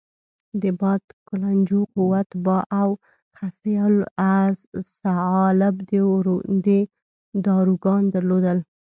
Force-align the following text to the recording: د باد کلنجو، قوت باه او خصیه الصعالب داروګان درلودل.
د 0.61 0.63
باد 0.79 1.03
کلنجو، 1.27 1.81
قوت 1.95 2.29
باه 2.45 2.65
او 2.79 2.89
خصیه 3.37 3.85
الصعالب 4.77 5.75
داروګان 7.45 8.03
درلودل. 8.13 8.57